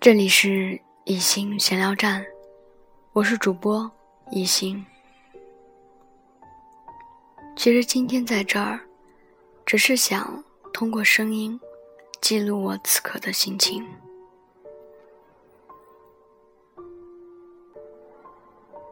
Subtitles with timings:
[0.00, 2.24] 这里是一心闲聊站，
[3.12, 3.90] 我是主播
[4.30, 4.82] 一心。
[7.54, 8.80] 其实今天在这儿，
[9.66, 10.42] 只是想
[10.72, 11.60] 通过声音
[12.22, 13.86] 记录我此刻的心情。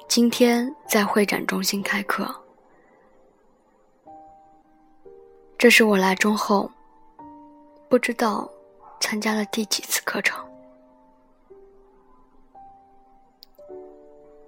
[0.07, 2.29] 今天在会展中心开课，
[5.57, 6.71] 这是我来中后
[7.89, 8.47] 不知道
[9.01, 10.47] 参加了第几次课程。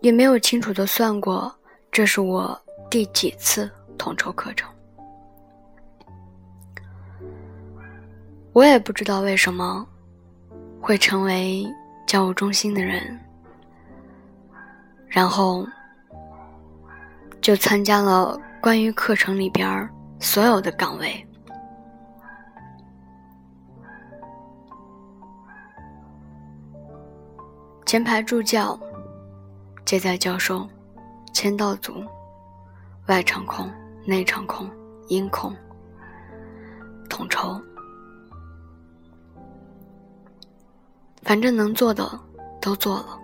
[0.01, 1.55] 也没有清楚的算过，
[1.93, 4.69] 这是我第几次统筹课程。
[8.53, 9.87] 我也不知道为什么
[10.81, 11.65] 会成为
[12.07, 13.21] 教务中心的人，
[15.07, 15.67] 然后
[17.41, 21.27] 就参加了关于课程里边所有的岗位，
[27.85, 28.79] 前排助教。
[29.91, 30.69] 接待教授，
[31.33, 32.05] 签到组，
[33.09, 33.69] 外场控、
[34.07, 34.71] 内场控、
[35.09, 35.53] 音控，
[37.09, 37.61] 统筹，
[41.23, 42.09] 反正能做的
[42.61, 43.19] 都做了。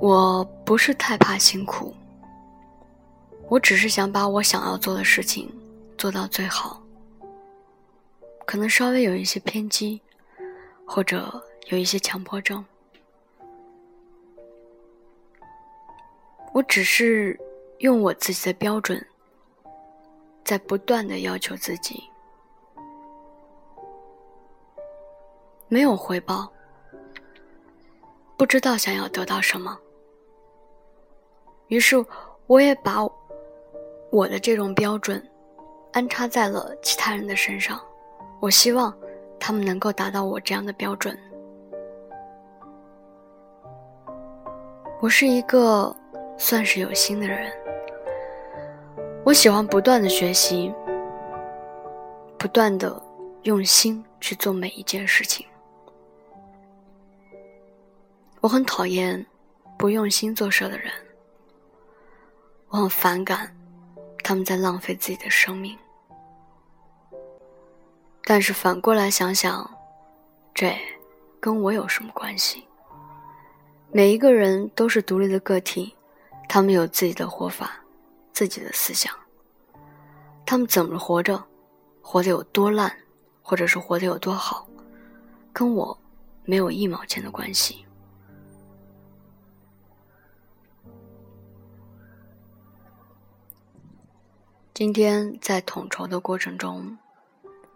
[0.00, 1.94] 我不是太怕辛苦，
[3.48, 5.48] 我只是想把我想要做的事情
[5.96, 6.82] 做到最好，
[8.44, 10.02] 可能稍微有一些偏激，
[10.86, 11.42] 或者。
[11.68, 12.62] 有一些强迫症，
[16.52, 17.40] 我只是
[17.78, 19.02] 用我自己的标准，
[20.44, 22.04] 在不断的要求自己，
[25.68, 26.52] 没有回报，
[28.36, 29.80] 不知道想要得到什么，
[31.68, 31.96] 于是
[32.46, 32.98] 我也把
[34.10, 35.26] 我的这种标准
[35.94, 37.80] 安插在了其他人的身上，
[38.38, 38.94] 我希望
[39.46, 41.14] 他们能够达到我这样的标准。
[45.02, 45.94] 我是一个
[46.38, 47.52] 算是有心的人，
[49.22, 50.72] 我喜欢不断的学习，
[52.38, 52.98] 不断的
[53.42, 55.46] 用心去做每一件事情。
[58.40, 59.26] 我很讨厌
[59.76, 60.90] 不用心做事的人，
[62.68, 63.54] 我很反感
[64.22, 65.76] 他们在浪费自己的生命。
[68.26, 69.70] 但是反过来想想，
[70.54, 70.74] 这
[71.38, 72.66] 跟我有什么关系？
[73.92, 75.94] 每一个人都是独立的个体，
[76.48, 77.70] 他们有自己的活法，
[78.32, 79.14] 自己的思想。
[80.46, 81.44] 他们怎么活着，
[82.00, 82.90] 活得有多烂，
[83.42, 84.66] 或者是活得有多好，
[85.52, 85.96] 跟我
[86.44, 87.84] 没有一毛钱的关系。
[94.72, 96.98] 今天在统筹的过程中，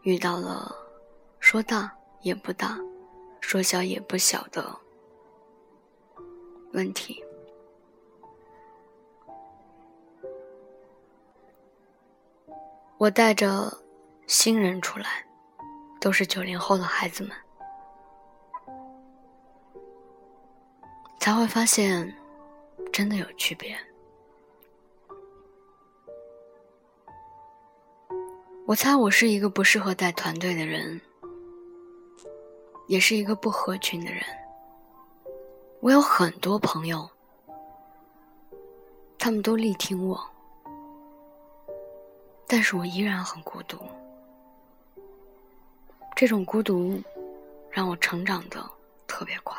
[0.08, 0.74] 遇到了
[1.38, 2.78] 说大也不大，
[3.42, 4.74] 说小也不小的。
[6.72, 7.22] 问题，
[12.96, 13.70] 我带着
[14.26, 15.26] 新人出来，
[16.00, 17.36] 都是九零后的孩子们，
[21.20, 22.16] 才会发现
[22.90, 23.78] 真的有区别。
[28.68, 31.00] 我猜我是一个不适合带团队的人，
[32.86, 34.22] 也是一个不合群的人。
[35.80, 37.08] 我有很多朋友，
[39.18, 40.22] 他们都力挺我，
[42.46, 43.78] 但是我依然很孤独。
[46.14, 47.02] 这种孤独
[47.70, 48.62] 让我成长的
[49.06, 49.56] 特别快。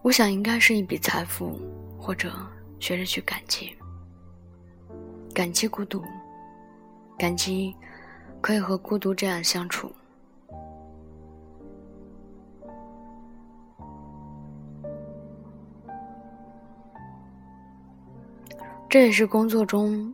[0.00, 1.60] 我想应该是一笔财富，
[2.00, 2.32] 或者
[2.80, 3.76] 学着去感激，
[5.34, 6.02] 感激孤独，
[7.18, 7.74] 感激
[8.40, 9.90] 可以和孤独这样相处。
[18.90, 20.12] 这也是工作中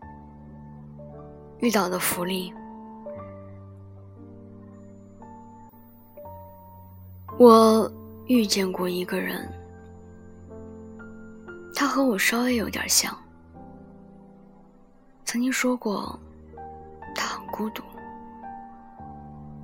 [1.58, 2.54] 遇到的福利。
[7.36, 7.90] 我
[8.26, 9.52] 遇见过一个人，
[11.74, 13.12] 他和我稍微有点像，
[15.30, 16.18] 曾经说过
[17.14, 17.82] 他很孤独，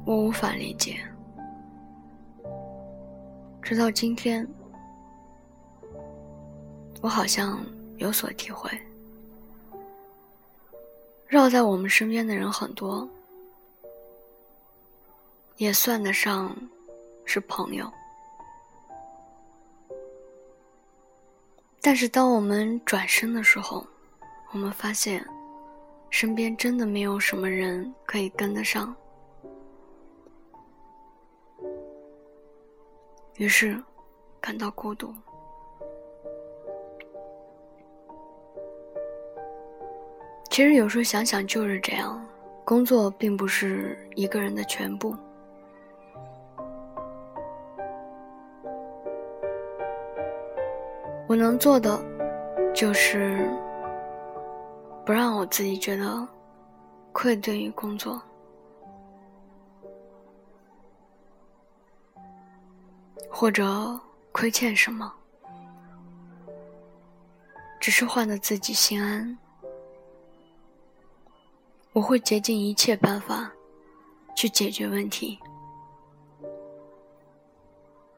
[0.05, 1.03] 我无法理解，
[3.63, 4.47] 直到今天，
[7.01, 7.65] 我好像
[7.97, 8.71] 有所体会。
[11.29, 13.09] 绕在我们身边的人很多，
[15.57, 16.55] 也算得上
[17.25, 17.91] 是朋友。
[21.81, 23.87] 但是当我们转身的时候，
[24.53, 25.27] 我们发现，
[26.15, 28.95] 身边真的没有什么人可以跟得上，
[33.35, 33.77] 于是
[34.41, 35.13] 感到孤独。
[40.51, 42.25] 其实有时候想想就是这样，
[42.65, 45.17] 工作并不是一个人的全部。
[51.27, 52.01] 我能做的，
[52.73, 53.51] 就是
[55.05, 56.27] 不让我自己觉得
[57.13, 58.21] 愧对于工作，
[63.29, 64.01] 或者
[64.33, 65.13] 亏欠什么，
[67.79, 69.37] 只是换得自己心安。
[71.93, 73.53] 我会竭尽一切办法
[74.35, 75.39] 去解决问题，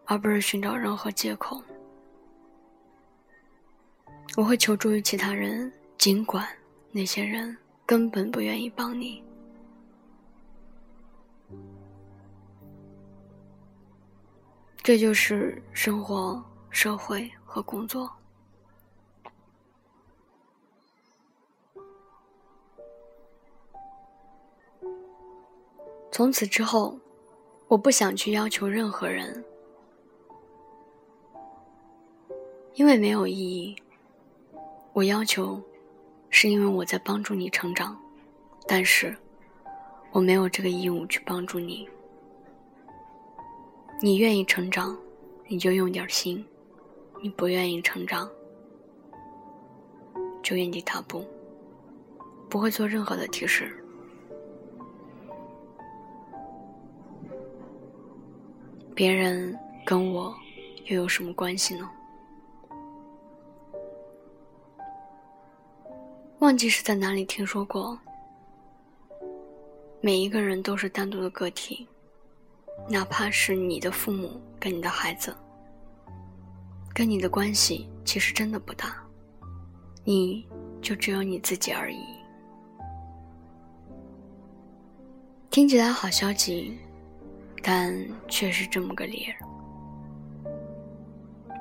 [0.05, 1.61] 而不是寻找任何借口。
[4.37, 6.47] 我会求助于其他人，尽管
[6.96, 7.54] 那些人
[7.84, 9.22] 根本不愿意帮你。
[14.78, 18.10] 这就是生活、社会和工作。
[26.10, 26.99] 从此之后，
[27.69, 29.44] 我不想去要求任何人，
[32.72, 33.76] 因为没有意义。
[34.94, 35.60] 我要求，
[36.38, 37.99] 是因为我在帮助你成长，
[38.69, 39.17] 但是
[40.12, 41.88] 我没有这个义务去帮助你。
[44.03, 44.94] 你愿意成长，
[45.47, 46.44] 你就用点心；
[47.23, 48.29] 你不愿意成长，
[50.43, 51.25] 就原地踏步，
[52.50, 53.75] 不会做任何的提示。
[58.94, 60.37] 别人跟我
[60.85, 61.91] 又有什么关系呢？
[66.46, 67.98] 忘记是在哪里听说过，
[70.00, 71.84] 每一个人都是单独的个体，
[72.88, 75.37] 哪怕是你的父母跟你的孩子，
[76.94, 78.94] 跟你的关系其实真的不大，
[80.04, 80.46] 你
[80.81, 81.98] 就只有你自己而已。
[85.50, 86.78] 听起来好消极。
[87.60, 87.92] 但
[88.28, 89.37] 却是这么个理儿，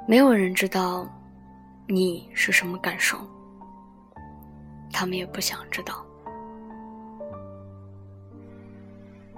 [0.07, 1.09] 没有人知道
[1.87, 3.17] 你是什么感受，
[4.97, 6.05] 他们也不想知道。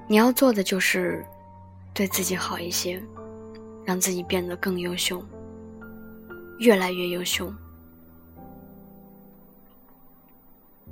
[0.07, 1.25] 你要做的就是
[1.95, 3.01] 对自己好一些，
[3.83, 5.25] 让自己变得更优秀，
[6.59, 7.51] 越来越优秀，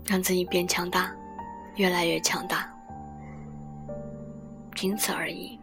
[0.08, 1.16] 让自己变强大，
[1.76, 2.68] 越来越强大，
[4.74, 5.60] 仅此而已。